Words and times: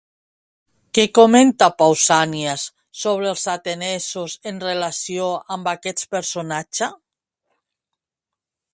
Què 0.97 1.03
comenta 1.17 1.67
Pausànies 1.81 2.63
sobre 3.03 3.29
els 3.33 3.45
atenesos 3.55 4.39
en 4.53 4.59
relació 4.67 5.31
amb 5.57 5.73
aquest 5.77 6.05
personatge? 6.17 6.93